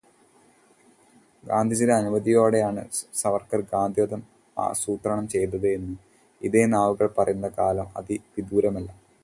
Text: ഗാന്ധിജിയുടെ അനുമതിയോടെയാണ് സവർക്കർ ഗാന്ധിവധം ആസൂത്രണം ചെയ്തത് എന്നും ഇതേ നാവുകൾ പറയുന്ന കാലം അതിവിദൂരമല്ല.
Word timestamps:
ഗാന്ധിജിയുടെ 1.43 1.93
അനുമതിയോടെയാണ് 1.93 2.83
സവർക്കർ 3.21 3.61
ഗാന്ധിവധം 3.73 4.23
ആസൂത്രണം 4.57 5.27
ചെയ്തത് 5.35 5.69
എന്നും 5.75 5.99
ഇതേ 6.41 6.65
നാവുകൾ 6.75 7.09
പറയുന്ന 7.19 7.49
കാലം 7.59 7.89
അതിവിദൂരമല്ല. 7.97 8.89